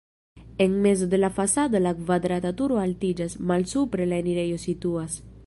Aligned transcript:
En 0.57 0.81
mezo 0.81 1.05
de 1.05 1.19
la 1.19 1.29
fasado 1.39 1.81
la 1.87 1.91
kvadrata 1.99 2.53
turo 2.63 2.81
altiĝas, 2.87 3.37
malsupre 3.53 4.11
la 4.13 4.21
enirejo 4.25 4.61
situas. 4.67 5.21